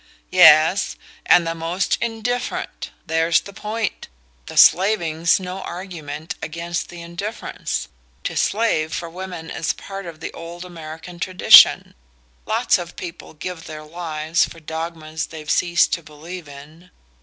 [0.31, 0.95] "Yes;
[1.27, 4.07] and the most indifferent: there's the point.
[4.47, 7.87] The 'slaving's' no argument against the indifference
[8.23, 11.93] To slave for women is part of the old American tradition;
[12.47, 16.89] lots of people give their lives for dogmas they've ceased to believe in.